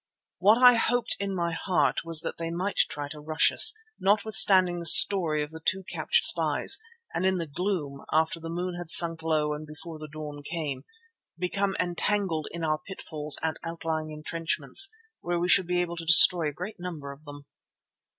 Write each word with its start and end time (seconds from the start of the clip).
What 0.39 0.57
I 0.57 0.73
hoped 0.77 1.15
in 1.19 1.35
my 1.35 1.51
heart 1.53 2.03
was 2.03 2.21
that 2.21 2.39
they 2.39 2.49
might 2.49 2.79
try 2.89 3.07
to 3.09 3.19
rush 3.19 3.51
us, 3.51 3.71
notwithstanding 3.99 4.79
the 4.79 4.87
story 4.87 5.43
of 5.43 5.51
the 5.51 5.61
two 5.63 5.83
captured 5.83 6.23
spies, 6.23 6.79
and 7.13 7.23
in 7.23 7.37
the 7.37 7.45
gloom, 7.45 8.03
after 8.11 8.39
the 8.39 8.49
moon 8.49 8.73
had 8.79 8.89
sunk 8.89 9.21
low 9.21 9.53
and 9.53 9.67
before 9.67 9.99
the 9.99 10.09
dawn 10.11 10.41
came, 10.41 10.85
become 11.37 11.75
entangled 11.79 12.47
in 12.49 12.63
our 12.63 12.79
pitfalls 12.79 13.37
and 13.43 13.59
outlying 13.63 14.09
entrenchments, 14.09 14.89
where 15.19 15.37
we 15.37 15.47
should 15.47 15.67
be 15.67 15.81
able 15.81 15.97
to 15.97 16.05
destroy 16.05 16.49
a 16.49 16.51
great 16.51 16.79
number 16.79 17.11
of 17.11 17.25
them. 17.25 17.45